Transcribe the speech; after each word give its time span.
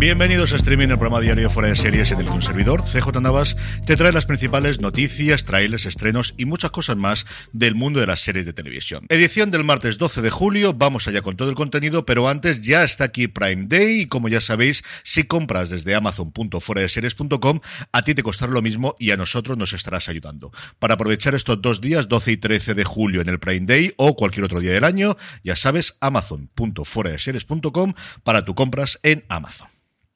Bienvenidos 0.00 0.54
a 0.54 0.56
Streaming, 0.56 0.88
el 0.88 0.96
programa 0.96 1.20
diario 1.20 1.50
fuera 1.50 1.68
de 1.68 1.76
series 1.76 2.10
en 2.10 2.20
el 2.20 2.24
que 2.24 2.32
un 2.32 2.40
servidor, 2.40 2.82
CJ 2.84 3.20
Navas, 3.20 3.54
te 3.84 3.98
trae 3.98 4.12
las 4.12 4.24
principales 4.24 4.80
noticias, 4.80 5.44
trailers, 5.44 5.84
estrenos 5.84 6.32
y 6.38 6.46
muchas 6.46 6.70
cosas 6.70 6.96
más 6.96 7.26
del 7.52 7.74
mundo 7.74 8.00
de 8.00 8.06
las 8.06 8.20
series 8.20 8.46
de 8.46 8.54
televisión. 8.54 9.04
Edición 9.10 9.50
del 9.50 9.62
martes 9.62 9.98
12 9.98 10.22
de 10.22 10.30
julio, 10.30 10.72
vamos 10.72 11.06
allá 11.06 11.20
con 11.20 11.36
todo 11.36 11.50
el 11.50 11.54
contenido, 11.54 12.06
pero 12.06 12.30
antes 12.30 12.62
ya 12.62 12.82
está 12.82 13.04
aquí 13.04 13.28
Prime 13.28 13.66
Day 13.68 14.00
y 14.00 14.06
como 14.06 14.28
ya 14.28 14.40
sabéis, 14.40 14.82
si 15.04 15.24
compras 15.24 15.68
desde 15.68 15.94
amazon.fueradeseries.com, 15.94 17.60
a 17.92 18.02
ti 18.02 18.14
te 18.14 18.22
costará 18.22 18.52
lo 18.52 18.62
mismo 18.62 18.96
y 18.98 19.10
a 19.10 19.18
nosotros 19.18 19.58
nos 19.58 19.74
estarás 19.74 20.08
ayudando. 20.08 20.50
Para 20.78 20.94
aprovechar 20.94 21.34
estos 21.34 21.60
dos 21.60 21.82
días, 21.82 22.08
12 22.08 22.32
y 22.32 22.36
13 22.38 22.72
de 22.72 22.84
julio 22.84 23.20
en 23.20 23.28
el 23.28 23.38
Prime 23.38 23.66
Day 23.66 23.92
o 23.98 24.16
cualquier 24.16 24.46
otro 24.46 24.60
día 24.60 24.72
del 24.72 24.84
año, 24.84 25.14
ya 25.44 25.56
sabes, 25.56 25.96
amazon.fueradeseries.com 26.00 27.92
para 28.24 28.46
tu 28.46 28.54
compras 28.54 28.98
en 29.02 29.26
Amazon. 29.28 29.68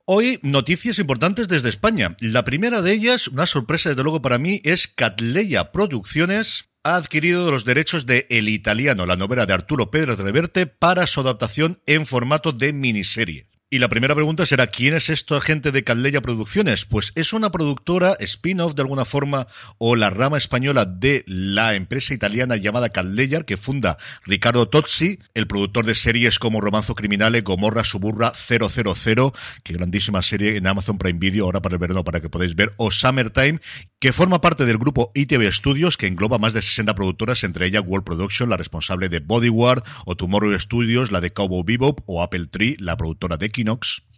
Hoy 0.07 0.39
noticias 0.43 0.99
importantes 0.99 1.49
desde 1.49 1.71
España. 1.71 2.15
La 2.21 2.45
primera 2.45 2.83
de 2.83 2.93
ellas, 2.93 3.27
una 3.29 3.47
sorpresa 3.47 3.89
desde 3.89 4.03
luego 4.03 4.21
para 4.21 4.37
mí, 4.37 4.61
es 4.63 4.87
Catleya 4.87 5.73
Producciones 5.73 6.69
ha 6.83 6.97
adquirido 6.97 7.51
los 7.51 7.65
derechos 7.65 8.05
de 8.05 8.27
El 8.29 8.51
Italiano, 8.51 9.07
la 9.07 9.17
novela 9.17 9.47
de 9.47 9.55
Arturo 9.55 9.91
Pérez 9.91 10.19
Reverte, 10.19 10.67
para 10.67 11.07
su 11.07 11.21
adaptación 11.21 11.80
en 11.87 12.05
formato 12.05 12.53
de 12.53 12.75
miniserie. 12.75 13.49
Y 13.75 13.80
la 13.80 13.89
primera 13.89 14.15
pregunta 14.15 14.47
será, 14.47 14.69
¿quién 14.69 14.95
es 14.95 15.11
esto 15.11 15.35
agente 15.35 15.73
de 15.73 15.83
Caldeya 15.83 16.21
Producciones? 16.21 16.85
Pues 16.85 17.11
es 17.17 17.33
una 17.33 17.51
productora 17.51 18.15
spin-off 18.21 18.77
de 18.77 18.83
alguna 18.83 19.05
forma 19.05 19.49
o 19.79 19.97
la 19.97 20.11
rama 20.11 20.39
española 20.39 20.85
de 20.85 21.25
la 21.27 21.75
empresa 21.75 22.15
italiana 22.15 22.55
llamada 22.55 22.91
Caldeya 22.91 23.43
que 23.43 23.57
funda 23.57 23.99
Ricardo 24.27 24.69
Tozzi, 24.69 25.19
el 25.35 25.49
productor 25.49 25.87
de 25.87 25.97
series 25.97 26.39
como 26.39 26.61
Romanzo 26.61 26.95
Criminale, 26.95 27.41
Gomorra, 27.41 27.83
Suburra 27.83 28.33
000, 28.33 29.33
que 29.65 29.73
grandísima 29.73 30.23
serie 30.23 30.57
en 30.57 30.69
Amazon 30.69 30.97
Prime 30.97 31.19
Video 31.19 31.47
ahora 31.47 31.61
para 31.61 31.75
el 31.75 31.80
verano 31.80 32.05
para 32.05 32.21
que 32.21 32.29
podáis 32.29 32.55
ver, 32.55 32.73
o 32.77 32.93
Summertime, 32.93 33.59
que 33.99 34.13
forma 34.13 34.41
parte 34.43 34.67
del 34.67 34.77
grupo 34.77 35.11
ITV 35.15 35.51
Studios, 35.51 35.97
que 35.97 36.07
engloba 36.07 36.39
más 36.39 36.52
de 36.52 36.63
60 36.63 36.95
productoras, 36.95 37.43
entre 37.43 37.67
ellas 37.67 37.83
World 37.87 38.05
Production, 38.05 38.51
la 38.51 38.57
responsable 38.57 39.09
de 39.09 39.19
Bodyguard, 39.19 39.83
o 40.05 40.15
Tomorrow 40.15 40.57
Studios, 40.61 41.11
la 41.11 41.21
de 41.21 41.33
Cowboy 41.33 41.65
Bebop, 41.65 42.01
o 42.07 42.23
Apple 42.23 42.47
Tree, 42.47 42.77
la 42.79 42.97
productora 42.97 43.37
de 43.37 43.49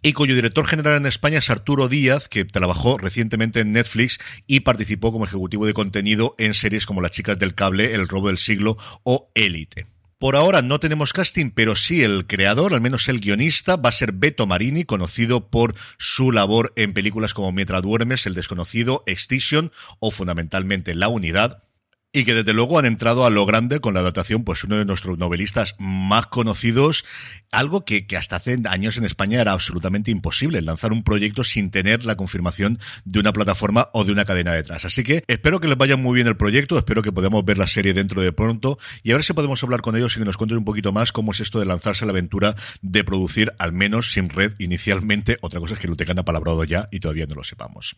Y 0.01 0.13
cuyo 0.13 0.35
director 0.35 0.65
general 0.65 0.97
en 0.97 1.05
España 1.05 1.39
es 1.39 1.49
Arturo 1.49 1.87
Díaz, 1.87 2.27
que 2.27 2.45
trabajó 2.45 2.97
recientemente 2.97 3.61
en 3.61 3.71
Netflix 3.71 4.19
y 4.45 4.61
participó 4.61 5.11
como 5.11 5.25
ejecutivo 5.25 5.65
de 5.65 5.73
contenido 5.73 6.35
en 6.37 6.53
series 6.53 6.85
como 6.85 7.01
Las 7.01 7.11
chicas 7.11 7.39
del 7.39 7.55
cable, 7.55 7.93
El 7.93 8.07
robo 8.07 8.27
del 8.27 8.37
siglo 8.37 8.77
o 9.03 9.31
Élite. 9.35 9.87
Por 10.19 10.35
ahora 10.35 10.63
no 10.63 10.79
tenemos 10.79 11.13
casting, 11.13 11.51
pero 11.51 11.75
sí 11.75 12.03
el 12.03 12.25
creador, 12.25 12.73
al 12.73 12.81
menos 12.81 13.07
el 13.07 13.19
guionista, 13.19 13.75
va 13.75 13.89
a 13.89 13.91
ser 13.91 14.13
Beto 14.13 14.47
Marini, 14.47 14.83
conocido 14.83 15.51
por 15.51 15.75
su 15.99 16.31
labor 16.31 16.73
en 16.75 16.93
películas 16.93 17.35
como 17.35 17.51
Mientras 17.51 17.83
duermes, 17.83 18.25
El 18.25 18.33
desconocido, 18.33 19.03
Extinction 19.05 19.71
o 19.99 20.09
fundamentalmente 20.09 20.95
La 20.95 21.07
unidad 21.07 21.66
y 22.13 22.25
que 22.25 22.33
desde 22.33 22.53
luego 22.53 22.79
han 22.79 22.85
entrado 22.85 23.25
a 23.25 23.29
lo 23.29 23.45
grande 23.45 23.79
con 23.79 23.93
la 23.93 23.99
adaptación, 23.99 24.43
pues 24.43 24.63
uno 24.63 24.77
de 24.77 24.85
nuestros 24.85 25.17
novelistas 25.17 25.75
más 25.77 26.27
conocidos, 26.27 27.05
algo 27.51 27.85
que, 27.85 28.07
que, 28.07 28.17
hasta 28.17 28.37
hace 28.37 28.57
años 28.69 28.97
en 28.97 29.03
España 29.03 29.41
era 29.41 29.51
absolutamente 29.51 30.09
imposible, 30.09 30.61
lanzar 30.61 30.93
un 30.93 31.03
proyecto 31.03 31.43
sin 31.43 31.69
tener 31.69 32.05
la 32.05 32.15
confirmación 32.15 32.79
de 33.05 33.19
una 33.19 33.33
plataforma 33.33 33.89
o 33.93 34.05
de 34.05 34.13
una 34.13 34.25
cadena 34.25 34.53
detrás. 34.53 34.85
Así 34.85 35.03
que 35.03 35.23
espero 35.27 35.59
que 35.59 35.67
les 35.67 35.77
vaya 35.77 35.97
muy 35.97 36.15
bien 36.15 36.27
el 36.27 36.37
proyecto, 36.37 36.77
espero 36.77 37.01
que 37.01 37.11
podamos 37.11 37.43
ver 37.45 37.57
la 37.57 37.67
serie 37.67 37.93
dentro 37.93 38.21
de 38.21 38.31
pronto 38.31 38.79
y 39.03 39.11
a 39.11 39.15
ver 39.15 39.23
si 39.23 39.33
podemos 39.33 39.63
hablar 39.63 39.81
con 39.81 39.95
ellos 39.95 40.15
y 40.15 40.19
que 40.19 40.25
nos 40.25 40.37
cuenten 40.37 40.57
un 40.57 40.65
poquito 40.65 40.91
más 40.91 41.11
cómo 41.11 41.33
es 41.33 41.39
esto 41.41 41.59
de 41.59 41.65
lanzarse 41.65 42.05
a 42.05 42.07
la 42.07 42.11
aventura 42.11 42.55
de 42.81 43.03
producir, 43.03 43.53
al 43.59 43.73
menos 43.73 44.13
sin 44.13 44.29
red 44.29 44.53
inicialmente. 44.59 45.37
Otra 45.41 45.59
cosa 45.59 45.73
es 45.73 45.79
que 45.79 45.87
lo 45.87 45.95
tengan 45.95 46.19
apalabrado 46.19 46.63
ya 46.63 46.87
y 46.91 46.99
todavía 46.99 47.27
no 47.27 47.35
lo 47.35 47.43
sepamos. 47.43 47.97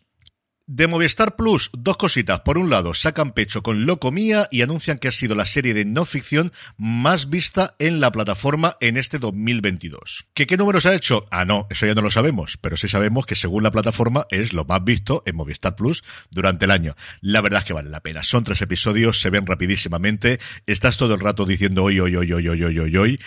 De 0.72 0.86
Movistar 0.86 1.34
Plus, 1.34 1.68
dos 1.72 1.96
cositas. 1.96 2.42
Por 2.42 2.56
un 2.56 2.70
lado, 2.70 2.94
sacan 2.94 3.32
pecho 3.32 3.60
con 3.60 3.86
Locomía 3.86 4.46
y 4.52 4.62
anuncian 4.62 4.98
que 4.98 5.08
ha 5.08 5.12
sido 5.12 5.34
la 5.34 5.44
serie 5.44 5.74
de 5.74 5.84
no 5.84 6.04
ficción 6.04 6.52
más 6.76 7.28
vista 7.28 7.74
en 7.80 7.98
la 7.98 8.12
plataforma 8.12 8.76
en 8.80 8.96
este 8.96 9.18
2022. 9.18 10.28
¿Qué, 10.32 10.46
qué 10.46 10.56
números 10.56 10.86
ha 10.86 10.94
hecho? 10.94 11.26
Ah, 11.32 11.44
no, 11.44 11.66
eso 11.70 11.86
ya 11.86 11.94
no 11.96 12.02
lo 12.02 12.10
sabemos, 12.12 12.56
pero 12.56 12.76
sí 12.76 12.86
sabemos 12.86 13.26
que 13.26 13.34
según 13.34 13.64
la 13.64 13.72
plataforma 13.72 14.28
es 14.30 14.52
lo 14.52 14.64
más 14.64 14.84
visto 14.84 15.24
en 15.26 15.34
Movistar 15.34 15.74
Plus 15.74 16.04
durante 16.30 16.66
el 16.66 16.70
año. 16.70 16.94
La 17.20 17.40
verdad 17.40 17.62
es 17.62 17.64
que 17.64 17.72
vale 17.72 17.90
la 17.90 18.04
pena. 18.04 18.22
Son 18.22 18.44
tres 18.44 18.62
episodios, 18.62 19.20
se 19.20 19.30
ven 19.30 19.46
rapidísimamente. 19.46 20.38
Estás 20.66 20.98
todo 20.98 21.14
el 21.14 21.20
rato 21.20 21.46
diciendo 21.46 21.82
hoy, 21.82 21.98
hoy, 21.98 22.14
hoy, 22.14 22.32
hoy, 22.32 22.46
hoy, 22.46 22.62
hoy, 22.62 22.78
hoy, 22.78 22.96
hoy 22.96 23.20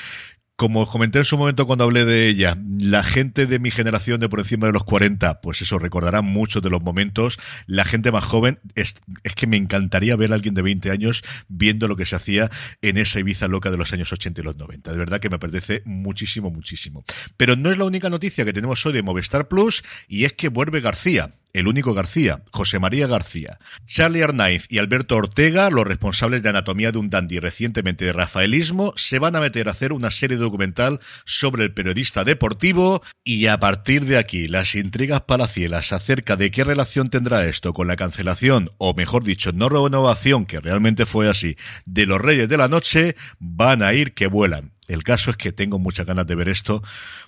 como 0.55 0.81
os 0.81 0.89
comenté 0.89 1.19
en 1.19 1.25
su 1.25 1.37
momento 1.37 1.65
cuando 1.65 1.83
hablé 1.83 2.05
de 2.05 2.27
ella, 2.27 2.57
la 2.77 3.03
gente 3.03 3.47
de 3.47 3.59
mi 3.59 3.71
generación 3.71 4.19
de 4.19 4.29
por 4.29 4.39
encima 4.39 4.67
de 4.67 4.73
los 4.73 4.83
40, 4.83 5.41
pues 5.41 5.61
eso, 5.61 5.79
recordará 5.79 6.21
muchos 6.21 6.61
de 6.61 6.69
los 6.69 6.81
momentos. 6.81 7.39
La 7.65 7.85
gente 7.85 8.11
más 8.11 8.23
joven, 8.23 8.59
es, 8.75 8.95
es, 9.23 9.35
que 9.35 9.47
me 9.47 9.57
encantaría 9.57 10.15
ver 10.15 10.31
a 10.31 10.35
alguien 10.35 10.53
de 10.53 10.61
20 10.61 10.91
años 10.91 11.23
viendo 11.47 11.87
lo 11.87 11.95
que 11.95 12.05
se 12.05 12.15
hacía 12.15 12.51
en 12.81 12.97
esa 12.97 13.19
Ibiza 13.19 13.47
loca 13.47 13.71
de 13.71 13.77
los 13.77 13.93
años 13.93 14.13
80 14.13 14.41
y 14.41 14.43
los 14.43 14.57
90. 14.57 14.91
De 14.91 14.97
verdad 14.97 15.19
que 15.19 15.29
me 15.29 15.37
apetece 15.37 15.81
muchísimo, 15.85 16.51
muchísimo. 16.51 17.03
Pero 17.35 17.55
no 17.55 17.71
es 17.71 17.77
la 17.77 17.85
única 17.85 18.09
noticia 18.09 18.45
que 18.45 18.53
tenemos 18.53 18.85
hoy 18.85 18.93
de 18.93 19.01
Movistar 19.01 19.47
Plus, 19.47 19.83
y 20.07 20.25
es 20.25 20.33
que 20.33 20.49
vuelve 20.49 20.81
García 20.81 21.31
el 21.53 21.67
único 21.67 21.93
García, 21.93 22.43
José 22.51 22.79
María 22.79 23.07
García, 23.07 23.59
Charlie 23.85 24.23
Arnaiz 24.23 24.65
y 24.69 24.79
Alberto 24.79 25.15
Ortega, 25.15 25.69
los 25.69 25.85
responsables 25.85 26.41
de 26.43 26.49
Anatomía 26.49 26.91
de 26.91 26.97
un 26.97 27.09
Dandy 27.09 27.39
recientemente 27.39 28.05
de 28.05 28.13
Rafaelismo, 28.13 28.93
se 28.95 29.19
van 29.19 29.35
a 29.35 29.39
meter 29.39 29.67
a 29.67 29.71
hacer 29.71 29.93
una 29.93 30.11
serie 30.11 30.37
documental 30.37 30.99
sobre 31.25 31.63
el 31.63 31.73
periodista 31.73 32.23
deportivo 32.23 33.03
y 33.23 33.45
a 33.47 33.59
partir 33.59 34.05
de 34.05 34.17
aquí 34.17 34.47
las 34.47 34.75
intrigas 34.75 35.21
palacielas 35.21 35.93
acerca 35.93 36.35
de 36.35 36.51
qué 36.51 36.63
relación 36.63 37.09
tendrá 37.09 37.45
esto 37.45 37.73
con 37.73 37.87
la 37.87 37.95
cancelación 37.95 38.71
o 38.77 38.93
mejor 38.93 39.23
dicho 39.23 39.51
no 39.51 39.69
renovación 39.69 40.45
que 40.45 40.59
realmente 40.59 41.05
fue 41.05 41.29
así 41.29 41.55
de 41.85 42.05
los 42.05 42.19
Reyes 42.19 42.49
de 42.49 42.57
la 42.57 42.67
Noche 42.67 43.15
van 43.39 43.83
a 43.83 43.93
ir 43.93 44.13
que 44.13 44.27
vuelan. 44.27 44.73
El 44.87 45.03
caso 45.03 45.29
es 45.29 45.37
que 45.37 45.51
tengo 45.51 45.79
muchas 45.79 46.05
ganas 46.05 46.27
de 46.27 46.35
ver 46.35 46.49
esto, 46.49 46.83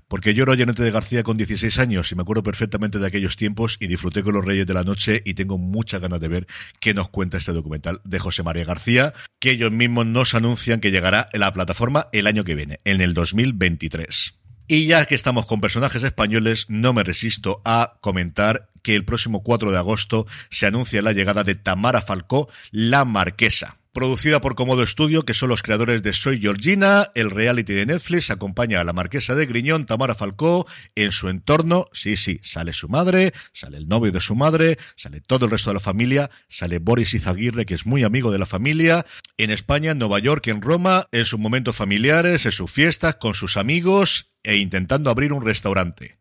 porque 0.08 0.34
yo 0.34 0.44
era 0.44 0.54
oyente 0.54 0.84
de 0.84 0.92
García 0.92 1.24
con 1.24 1.38
16 1.38 1.80
años 1.80 2.12
y 2.12 2.16
me 2.16 2.22
acuerdo 2.22 2.44
perfectamente 2.44 3.00
de 3.00 3.08
aquellos 3.08 3.36
tiempos 3.38 3.78
y 3.80 3.88
disfruté 3.88 4.24
con 4.24 4.34
los 4.34 4.44
Reyes 4.44 4.68
de 4.68 4.74
la 4.74 4.84
Noche 4.84 5.22
y 5.26 5.34
tengo 5.34 5.58
muchas 5.58 6.02
ganas 6.02 6.20
de 6.20 6.28
ver 6.28 6.48
qué 6.80 6.94
nos 6.94 7.10
cuenta 7.10 7.38
este 7.38 7.54
documental 7.54 8.02
de 8.04 8.20
José 8.20 8.44
María 8.44 8.66
García, 8.66 9.14
que 9.40 9.52
ellos 9.52 9.72
mismos 9.72 10.06
nos 10.06 10.36
anuncian 10.36 10.80
que 10.80 10.92
llegará 10.92 11.30
en 11.32 11.40
la 11.40 11.54
plataforma 11.54 12.08
el 12.12 12.28
año 12.28 12.44
que 12.44 12.56
viene, 12.56 12.80
en 12.84 13.02
el 13.02 13.14
2023. 13.14 14.36
Y 14.68 14.88
ya 14.88 15.06
que 15.06 15.16
estamos 15.16 15.46
con 15.46 15.62
personajes 15.62 16.02
españoles, 16.02 16.66
no 16.70 16.92
me 16.92 17.04
resisto 17.04 17.62
a 17.66 17.98
comentar 18.02 18.70
que 18.82 18.96
el 18.96 19.06
próximo 19.06 19.44
4 19.44 19.72
de 19.72 19.78
agosto 19.78 20.26
se 20.50 20.66
anuncia 20.66 21.02
la 21.02 21.12
llegada 21.12 21.44
de 21.44 21.56
Tamara 21.56 22.02
Falcó, 22.02 22.50
la 22.72 23.06
marquesa. 23.06 23.78
Producida 23.96 24.42
por 24.42 24.56
Comodo 24.56 24.86
Studio, 24.86 25.24
que 25.24 25.34
son 25.34 25.48
los 25.48 25.64
creadores 25.64 26.04
de 26.04 26.12
Soy 26.12 26.42
Georgina, 26.42 27.12
el 27.16 27.32
reality 27.32 27.72
de 27.72 27.86
Netflix 27.86 28.30
acompaña 28.30 28.82
a 28.82 28.84
la 28.84 28.92
marquesa 28.92 29.36
de 29.36 29.46
Griñón, 29.46 29.86
Tamara 29.86 30.16
Falcó, 30.16 30.68
en 30.96 31.14
su 31.14 31.30
entorno. 31.30 31.88
Sí, 31.94 32.18
sí, 32.18 32.42
sale 32.44 32.74
su 32.74 32.90
madre, 32.90 33.32
sale 33.54 33.78
el 33.78 33.88
novio 33.88 34.12
de 34.12 34.20
su 34.20 34.36
madre, 34.36 34.78
sale 34.98 35.22
todo 35.22 35.46
el 35.46 35.52
resto 35.52 35.70
de 35.70 35.76
la 35.76 35.80
familia, 35.80 36.30
sale 36.50 36.80
Boris 36.80 37.14
Izaguirre, 37.14 37.66
que 37.66 37.74
es 37.74 37.86
muy 37.86 38.04
amigo 38.04 38.34
de 38.34 38.38
la 38.38 38.46
familia. 38.46 39.06
En 39.38 39.50
España, 39.50 39.92
en 39.92 40.00
Nueva 40.00 40.20
York 40.20 40.46
en 40.48 40.62
Roma, 40.62 41.08
en 41.14 41.24
sus 41.24 41.40
momentos 41.40 41.78
familiares, 41.78 42.46
en 42.46 42.52
sus 42.52 42.70
fiestas, 42.70 43.16
con 43.16 43.34
sus 43.34 43.56
amigos 43.56 44.30
e 44.44 44.58
intentando 44.58 45.10
abrir 45.10 45.32
un 45.32 45.46
restaurante. 45.46 46.20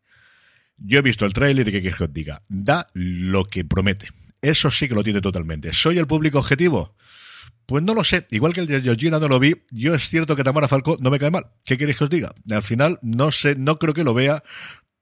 Yo 0.77 1.01
he 1.01 1.03
visto 1.03 1.27
el 1.27 1.33
tráiler 1.33 1.67
y 1.67 1.73
que 1.73 1.83
que 1.83 2.05
os 2.05 2.13
diga, 2.13 2.45
da 2.49 2.89
lo 2.93 3.47
que 3.47 3.65
promete. 3.65 4.11
Eso 4.43 4.71
sí 4.71 4.87
que 4.87 4.95
lo 4.95 5.03
tiene 5.03 5.21
totalmente. 5.21 5.73
¿Soy 5.73 5.99
el 5.99 6.07
público 6.07 6.39
objetivo? 6.39 6.95
Pues 7.67 7.83
no 7.83 7.95
lo 7.95 8.05
sé, 8.05 8.27
igual 8.31 8.53
que 8.53 8.61
el 8.61 8.67
de 8.67 8.83
Georgina 8.83 9.19
no 9.19 9.29
lo 9.29 9.39
vi, 9.39 9.55
yo 9.71 9.95
es 9.95 10.09
cierto 10.09 10.37
que 10.37 10.45
Tamara 10.45 10.69
Falcó 10.69 10.97
no 11.01 11.11
me 11.11 11.19
cae 11.19 11.31
mal. 11.31 11.47
¿Qué 11.65 11.79
queréis 11.79 11.97
que 11.97 12.05
os 12.05 12.11
diga? 12.11 12.35
Al 12.51 12.63
final 12.63 12.99
no 13.03 13.33
sé, 13.33 13.57
no 13.57 13.79
creo 13.79 13.95
que 13.95 14.05
lo 14.05 14.15
vea, 14.15 14.43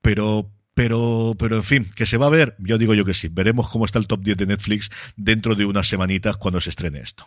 pero 0.01 0.51
pero, 0.75 1.35
pero 1.39 1.57
en 1.57 1.65
fin, 1.65 1.91
que 1.95 2.07
se 2.07 2.17
va 2.17 2.27
a 2.27 2.31
ver, 2.31 2.57
yo 2.59 2.79
digo 2.79 2.95
yo 2.95 3.05
que 3.05 3.15
sí. 3.15 3.29
Veremos 3.29 3.69
cómo 3.69 3.85
está 3.85 3.99
el 3.99 4.07
top 4.07 4.23
10 4.23 4.39
de 4.39 4.47
Netflix 4.47 4.91
dentro 5.17 5.55
de 5.55 5.67
unas 5.67 5.87
semanitas 5.87 6.37
cuando 6.37 6.61
se 6.61 6.71
estrene 6.71 7.01
esto. 7.01 7.27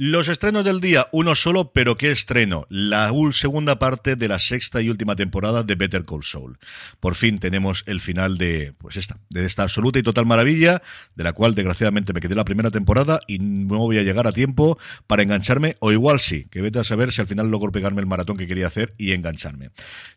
Los 0.00 0.28
estrenos 0.28 0.64
del 0.64 0.80
día, 0.80 1.08
uno 1.10 1.34
solo, 1.34 1.72
pero 1.72 1.98
qué 1.98 2.12
estreno. 2.12 2.68
La 2.68 3.10
segunda 3.32 3.80
parte 3.80 4.14
de 4.14 4.28
la 4.28 4.38
sexta 4.38 4.80
y 4.80 4.90
última 4.90 5.16
temporada 5.16 5.64
de 5.64 5.74
Better 5.74 6.04
Call 6.04 6.22
Saul. 6.22 6.56
Por 7.00 7.16
fin 7.16 7.40
tenemos 7.40 7.82
el 7.84 7.98
final 7.98 8.38
de, 8.38 8.74
pues 8.78 8.96
esta, 8.96 9.18
de 9.28 9.44
esta 9.44 9.64
absoluta 9.64 9.98
y 9.98 10.04
total 10.04 10.24
maravilla, 10.24 10.82
de 11.16 11.24
la 11.24 11.32
cual 11.32 11.56
desgraciadamente 11.56 12.12
me 12.12 12.20
quedé 12.20 12.36
la 12.36 12.44
primera 12.44 12.70
temporada 12.70 13.18
y 13.26 13.40
no 13.40 13.78
voy 13.78 13.98
a 13.98 14.04
llegar 14.04 14.28
a 14.28 14.32
tiempo 14.32 14.78
para 15.08 15.24
engancharme, 15.24 15.76
o 15.80 15.90
igual 15.90 16.20
sí, 16.20 16.44
que 16.48 16.62
vete 16.62 16.78
a 16.78 16.84
saber 16.84 17.10
si 17.10 17.20
al 17.20 17.26
final 17.26 17.50
logro 17.50 17.72
pegarme 17.72 18.00
el 18.00 18.06
maratón 18.06 18.36
que 18.36 18.46
quería 18.46 18.68
hacer 18.68 18.94
y 18.98 19.10
engancharme. 19.10 19.70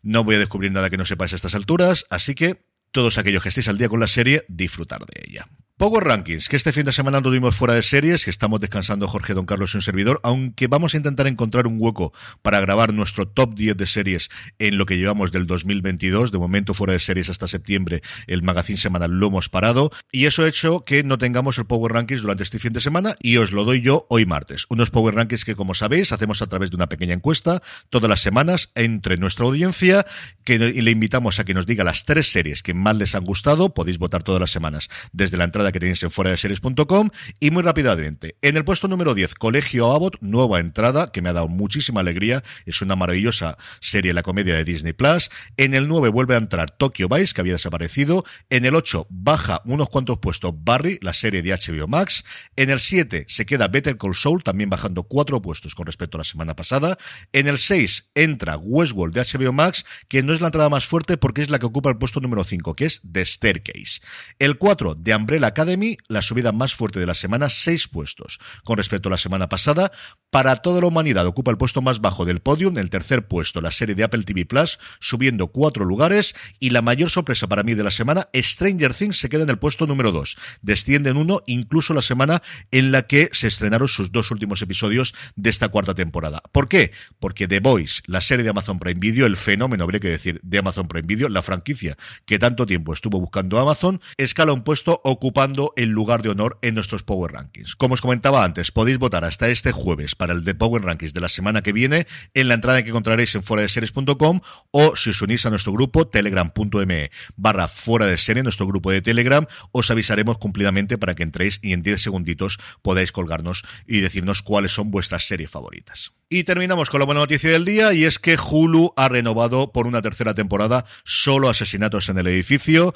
No 0.04 0.22
voy 0.22 0.36
a 0.36 0.38
descubrir 0.38 0.70
nada 0.70 0.90
que 0.90 0.96
no 0.96 1.04
sepáis 1.04 1.32
a 1.32 1.36
estas 1.36 1.56
alturas, 1.56 2.04
así 2.08 2.36
que 2.36 2.66
todos 2.92 3.18
aquellos 3.18 3.42
que 3.42 3.48
estéis 3.48 3.66
al 3.66 3.78
día 3.78 3.88
con 3.88 3.98
la 3.98 4.06
serie, 4.06 4.44
disfrutar 4.46 5.00
de 5.06 5.24
ella. 5.26 5.48
Power 5.82 6.04
Rankings, 6.04 6.48
que 6.48 6.54
este 6.54 6.70
fin 6.70 6.84
de 6.84 6.92
semana 6.92 7.20
tuvimos 7.20 7.56
fuera 7.56 7.74
de 7.74 7.82
series, 7.82 8.24
que 8.24 8.30
estamos 8.30 8.60
descansando 8.60 9.08
Jorge, 9.08 9.34
Don 9.34 9.46
Carlos 9.46 9.74
y 9.74 9.78
un 9.78 9.82
servidor, 9.82 10.20
aunque 10.22 10.68
vamos 10.68 10.94
a 10.94 10.96
intentar 10.96 11.26
encontrar 11.26 11.66
un 11.66 11.74
hueco 11.76 12.12
para 12.40 12.60
grabar 12.60 12.94
nuestro 12.94 13.26
top 13.26 13.56
10 13.56 13.76
de 13.76 13.86
series 13.86 14.28
en 14.60 14.78
lo 14.78 14.86
que 14.86 14.96
llevamos 14.96 15.32
del 15.32 15.48
2022. 15.48 16.30
De 16.30 16.38
momento 16.38 16.72
fuera 16.72 16.92
de 16.92 17.00
series 17.00 17.30
hasta 17.30 17.48
septiembre, 17.48 18.00
el 18.28 18.44
magazine 18.44 18.78
semanal 18.78 19.10
lo 19.10 19.26
hemos 19.26 19.48
parado 19.48 19.90
y 20.12 20.26
eso 20.26 20.44
ha 20.44 20.48
hecho 20.48 20.84
que 20.84 21.02
no 21.02 21.18
tengamos 21.18 21.58
el 21.58 21.66
Power 21.66 21.94
Rankings 21.94 22.22
durante 22.22 22.44
este 22.44 22.60
fin 22.60 22.72
de 22.72 22.80
semana 22.80 23.16
y 23.20 23.38
os 23.38 23.50
lo 23.50 23.64
doy 23.64 23.80
yo 23.80 24.06
hoy 24.08 24.24
martes. 24.24 24.66
Unos 24.68 24.90
Power 24.90 25.16
Rankings 25.16 25.44
que, 25.44 25.56
como 25.56 25.74
sabéis, 25.74 26.12
hacemos 26.12 26.42
a 26.42 26.46
través 26.46 26.70
de 26.70 26.76
una 26.76 26.88
pequeña 26.88 27.14
encuesta 27.14 27.60
todas 27.90 28.08
las 28.08 28.20
semanas 28.20 28.70
entre 28.76 29.16
nuestra 29.16 29.46
audiencia 29.46 30.06
que 30.44 30.58
le 30.58 30.90
invitamos 30.90 31.38
a 31.38 31.44
que 31.44 31.54
nos 31.54 31.66
diga 31.66 31.84
las 31.84 32.04
tres 32.04 32.30
series 32.30 32.62
que 32.62 32.74
más 32.74 32.96
les 32.96 33.14
han 33.14 33.24
gustado. 33.24 33.74
Podéis 33.74 33.98
votar 33.98 34.22
todas 34.22 34.40
las 34.40 34.50
semanas 34.50 34.88
desde 35.12 35.36
la 35.36 35.44
entrada 35.44 35.72
que 35.72 35.80
tenéis 35.80 36.02
en 36.02 36.10
fuera 36.10 36.30
de 36.30 36.36
series.com 36.36 37.10
y 37.40 37.50
muy 37.50 37.62
rápidamente. 37.62 38.36
En 38.42 38.56
el 38.56 38.64
puesto 38.64 38.88
número 38.88 39.14
10, 39.14 39.34
Colegio 39.34 39.92
Abbott, 39.92 40.16
nueva 40.20 40.60
entrada 40.60 41.12
que 41.12 41.22
me 41.22 41.28
ha 41.28 41.32
dado 41.32 41.48
muchísima 41.48 42.00
alegría. 42.00 42.42
Es 42.66 42.82
una 42.82 42.96
maravillosa 42.96 43.56
serie, 43.80 44.14
la 44.14 44.22
comedia 44.22 44.54
de 44.54 44.64
Disney 44.64 44.92
Plus. 44.92 45.30
En 45.56 45.74
el 45.74 45.88
9 45.88 46.08
vuelve 46.08 46.34
a 46.34 46.38
entrar 46.38 46.70
Tokyo 46.70 47.08
Vice, 47.08 47.34
que 47.34 47.40
había 47.40 47.54
desaparecido. 47.54 48.24
En 48.50 48.64
el 48.64 48.74
8 48.74 49.06
baja 49.10 49.62
unos 49.64 49.88
cuantos 49.88 50.18
puestos 50.18 50.52
Barry, 50.56 50.98
la 51.02 51.12
serie 51.12 51.42
de 51.42 51.52
HBO 51.52 51.86
Max. 51.86 52.24
En 52.56 52.70
el 52.70 52.80
7 52.80 53.26
se 53.28 53.46
queda 53.46 53.68
Better 53.68 53.96
Call 53.96 54.14
Saul, 54.14 54.42
también 54.42 54.70
bajando 54.70 55.04
cuatro 55.04 55.40
puestos 55.40 55.74
con 55.74 55.86
respecto 55.86 56.16
a 56.16 56.20
la 56.20 56.24
semana 56.24 56.56
pasada. 56.56 56.96
En 57.32 57.46
el 57.46 57.58
6 57.58 58.10
entra 58.14 58.56
Westworld 58.56 59.14
de 59.14 59.22
HBO 59.22 59.52
Max, 59.52 59.84
que 60.08 60.22
no 60.22 60.31
es 60.34 60.40
la 60.40 60.48
entrada 60.48 60.68
más 60.68 60.84
fuerte 60.84 61.16
porque 61.16 61.42
es 61.42 61.50
la 61.50 61.58
que 61.58 61.66
ocupa 61.66 61.90
el 61.90 61.98
puesto 61.98 62.20
número 62.20 62.44
5, 62.44 62.74
que 62.74 62.86
es 62.86 63.02
The 63.10 63.24
Staircase. 63.24 64.00
El 64.38 64.58
4 64.58 64.94
de 64.94 65.14
Umbrella 65.14 65.48
Academy, 65.48 65.96
la 66.08 66.22
subida 66.22 66.52
más 66.52 66.74
fuerte 66.74 67.00
de 67.00 67.06
la 67.06 67.14
semana, 67.14 67.50
seis 67.50 67.88
puestos. 67.88 68.38
Con 68.64 68.76
respecto 68.76 69.08
a 69.08 69.12
la 69.12 69.18
semana 69.18 69.48
pasada, 69.48 69.92
para 70.30 70.56
toda 70.56 70.80
la 70.80 70.86
humanidad 70.86 71.26
ocupa 71.26 71.50
el 71.50 71.58
puesto 71.58 71.82
más 71.82 72.00
bajo 72.00 72.24
del 72.24 72.40
podio, 72.40 72.68
en 72.68 72.78
el 72.78 72.90
tercer 72.90 73.28
puesto 73.28 73.60
la 73.60 73.70
serie 73.70 73.94
de 73.94 74.04
Apple 74.04 74.22
TV 74.24 74.46
Plus, 74.46 74.78
subiendo 74.98 75.48
cuatro 75.48 75.84
lugares, 75.84 76.34
y 76.58 76.70
la 76.70 76.80
mayor 76.80 77.10
sorpresa 77.10 77.48
para 77.48 77.62
mí 77.62 77.74
de 77.74 77.84
la 77.84 77.90
semana, 77.90 78.28
Stranger 78.34 78.94
Things 78.94 79.18
se 79.18 79.28
queda 79.28 79.42
en 79.42 79.50
el 79.50 79.58
puesto 79.58 79.86
número 79.86 80.10
dos. 80.10 80.36
Desciende 80.62 81.10
en 81.10 81.18
uno, 81.18 81.42
incluso 81.46 81.92
la 81.92 82.02
semana 82.02 82.42
en 82.70 82.92
la 82.92 83.02
que 83.02 83.28
se 83.32 83.48
estrenaron 83.48 83.88
sus 83.88 84.10
dos 84.10 84.30
últimos 84.30 84.62
episodios 84.62 85.14
de 85.36 85.50
esta 85.50 85.68
cuarta 85.68 85.94
temporada. 85.94 86.42
¿Por 86.50 86.68
qué? 86.68 86.92
Porque 87.20 87.46
The 87.46 87.60
Voice, 87.60 88.02
la 88.06 88.20
serie 88.20 88.42
de 88.42 88.50
Amazon 88.50 88.78
Prime 88.78 89.00
Video, 89.00 89.26
el 89.26 89.36
fenómeno, 89.36 89.84
habría 89.84 90.00
que 90.00 90.08
decir, 90.08 90.21
de 90.42 90.58
Amazon 90.58 90.88
Prime 90.88 91.06
Video, 91.06 91.28
la 91.28 91.42
franquicia 91.42 91.96
que 92.26 92.38
tanto 92.38 92.66
tiempo 92.66 92.92
estuvo 92.92 93.20
buscando 93.20 93.58
Amazon, 93.58 94.00
escala 94.16 94.52
un 94.52 94.62
puesto 94.62 95.00
ocupando 95.04 95.72
el 95.76 95.90
lugar 95.90 96.22
de 96.22 96.30
honor 96.30 96.58
en 96.62 96.74
nuestros 96.74 97.02
Power 97.02 97.32
Rankings. 97.32 97.76
Como 97.76 97.94
os 97.94 98.00
comentaba 98.00 98.44
antes, 98.44 98.70
podéis 98.70 98.98
votar 98.98 99.24
hasta 99.24 99.48
este 99.48 99.72
jueves 99.72 100.14
para 100.14 100.32
el 100.32 100.44
de 100.44 100.54
Power 100.54 100.82
Rankings 100.82 101.14
de 101.14 101.20
la 101.20 101.28
semana 101.28 101.62
que 101.62 101.72
viene 101.72 102.06
en 102.34 102.48
la 102.48 102.54
entrada 102.54 102.82
que 102.82 102.90
encontraréis 102.90 103.34
en 103.34 103.42
fuera 103.42 103.62
de 103.62 103.68
series.com 103.68 104.40
o 104.70 104.96
si 104.96 105.10
os 105.10 105.22
unís 105.22 105.46
a 105.46 105.50
nuestro 105.50 105.72
grupo 105.72 106.06
telegram.me 106.06 107.10
barra 107.36 107.68
fuera 107.68 108.06
de 108.06 108.18
serie, 108.18 108.42
nuestro 108.42 108.66
grupo 108.66 108.90
de 108.90 109.02
Telegram, 109.02 109.46
os 109.72 109.90
avisaremos 109.90 110.38
cumplidamente 110.38 110.98
para 110.98 111.14
que 111.14 111.22
entréis 111.22 111.58
y 111.62 111.72
en 111.72 111.82
10 111.82 112.00
segunditos 112.00 112.58
podáis 112.82 113.12
colgarnos 113.12 113.64
y 113.86 114.00
decirnos 114.00 114.42
cuáles 114.42 114.72
son 114.72 114.90
vuestras 114.90 115.26
series 115.26 115.50
favoritas. 115.50 116.12
Y 116.28 116.44
terminamos 116.44 116.88
con 116.88 116.98
la 116.98 117.04
buena 117.04 117.20
noticia 117.20 117.50
del 117.50 117.66
día 117.66 117.92
y 117.92 118.04
es 118.04 118.18
que 118.18 118.38
Hulu 118.38 118.94
ha 118.96 119.10
renovado 119.10 119.70
por 119.70 119.86
una 119.86 120.00
tercera 120.00 120.11
temporada 120.34 120.84
solo 121.04 121.48
asesinatos 121.48 122.08
en 122.08 122.18
el 122.18 122.26
edificio. 122.26 122.94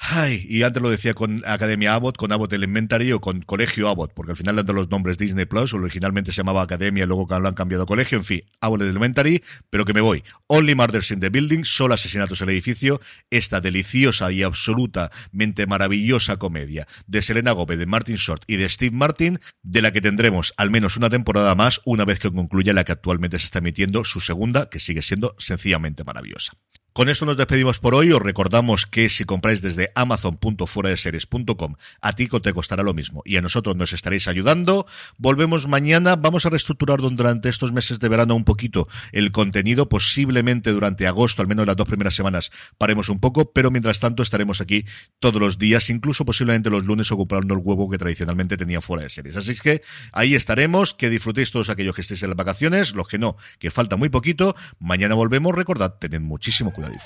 Ay, 0.00 0.46
y 0.48 0.62
antes 0.62 0.80
lo 0.80 0.90
decía 0.90 1.12
con 1.12 1.42
Academia 1.44 1.94
Abbott, 1.94 2.16
con 2.16 2.30
Abbott 2.30 2.52
Elementary 2.52 3.10
o 3.10 3.20
con 3.20 3.42
Colegio 3.42 3.88
Abbott, 3.88 4.12
porque 4.14 4.30
al 4.30 4.36
final 4.36 4.54
dan 4.64 4.76
los 4.76 4.88
nombres 4.90 5.18
Disney 5.18 5.44
Plus, 5.44 5.74
originalmente 5.74 6.30
se 6.30 6.36
llamaba 6.36 6.62
Academia, 6.62 7.04
luego 7.04 7.26
lo 7.28 7.48
han 7.48 7.54
cambiado 7.54 7.82
a 7.82 7.86
Colegio, 7.86 8.16
en 8.16 8.24
fin, 8.24 8.42
Abbott 8.60 8.82
Elementary, 8.82 9.42
pero 9.70 9.84
que 9.84 9.92
me 9.94 10.00
voy. 10.00 10.22
Only 10.46 10.76
Murders 10.76 11.10
in 11.10 11.18
the 11.18 11.30
Building, 11.30 11.64
solo 11.64 11.94
asesinatos 11.94 12.40
en 12.40 12.48
el 12.48 12.54
edificio, 12.54 13.00
esta 13.28 13.60
deliciosa 13.60 14.30
y 14.30 14.44
absolutamente 14.44 15.66
maravillosa 15.66 16.36
comedia 16.36 16.86
de 17.08 17.20
Selena 17.20 17.50
Gomez, 17.50 17.78
de 17.78 17.86
Martin 17.86 18.16
Short 18.16 18.44
y 18.46 18.54
de 18.54 18.68
Steve 18.68 18.96
Martin, 18.96 19.40
de 19.64 19.82
la 19.82 19.90
que 19.90 20.00
tendremos 20.00 20.54
al 20.56 20.70
menos 20.70 20.96
una 20.96 21.10
temporada 21.10 21.56
más, 21.56 21.80
una 21.84 22.04
vez 22.04 22.20
que 22.20 22.30
concluya 22.30 22.72
la 22.72 22.84
que 22.84 22.92
actualmente 22.92 23.40
se 23.40 23.46
está 23.46 23.58
emitiendo, 23.58 24.04
su 24.04 24.20
segunda, 24.20 24.70
que 24.70 24.78
sigue 24.78 25.02
siendo 25.02 25.34
sencillamente 25.38 26.04
maravillosa. 26.04 26.52
Con 26.98 27.08
esto 27.08 27.24
nos 27.26 27.36
despedimos 27.36 27.78
por 27.78 27.94
hoy. 27.94 28.10
Os 28.10 28.20
recordamos 28.20 28.84
que 28.84 29.08
si 29.08 29.24
compráis 29.24 29.62
desde 29.62 29.92
amazon.fueradeseries.com, 29.94 31.76
a 32.00 32.12
ti 32.14 32.26
te 32.26 32.52
costará 32.52 32.82
lo 32.82 32.92
mismo 32.92 33.22
y 33.24 33.36
a 33.36 33.40
nosotros 33.40 33.76
nos 33.76 33.92
estaréis 33.92 34.26
ayudando. 34.26 34.84
Volvemos 35.16 35.68
mañana. 35.68 36.16
Vamos 36.16 36.44
a 36.44 36.50
reestructurar 36.50 36.98
durante 36.98 37.50
estos 37.50 37.70
meses 37.70 38.00
de 38.00 38.08
verano 38.08 38.34
un 38.34 38.42
poquito 38.42 38.88
el 39.12 39.30
contenido. 39.30 39.88
Posiblemente 39.88 40.72
durante 40.72 41.06
agosto, 41.06 41.40
al 41.40 41.46
menos 41.46 41.68
las 41.68 41.76
dos 41.76 41.86
primeras 41.86 42.16
semanas, 42.16 42.50
paremos 42.78 43.08
un 43.10 43.20
poco, 43.20 43.52
pero 43.52 43.70
mientras 43.70 44.00
tanto 44.00 44.24
estaremos 44.24 44.60
aquí 44.60 44.84
todos 45.20 45.40
los 45.40 45.56
días, 45.56 45.90
incluso 45.90 46.24
posiblemente 46.24 46.68
los 46.68 46.84
lunes 46.84 47.12
ocupando 47.12 47.54
el 47.54 47.60
huevo 47.62 47.88
que 47.88 47.98
tradicionalmente 47.98 48.56
tenía 48.56 48.80
fuera 48.80 49.04
de 49.04 49.10
series. 49.10 49.36
Así 49.36 49.54
que 49.54 49.82
ahí 50.10 50.34
estaremos. 50.34 50.94
Que 50.94 51.10
disfrutéis 51.10 51.52
todos 51.52 51.68
aquellos 51.68 51.94
que 51.94 52.00
estéis 52.00 52.24
en 52.24 52.30
las 52.30 52.36
vacaciones, 52.36 52.92
los 52.92 53.06
que 53.06 53.18
no, 53.18 53.36
que 53.60 53.70
falta 53.70 53.94
muy 53.94 54.08
poquito. 54.08 54.56
Mañana 54.80 55.14
volvemos. 55.14 55.54
Recordad, 55.54 55.94
tened 56.00 56.22
muchísimo 56.22 56.72
cuidado 56.72 56.87
ahí 56.88 56.98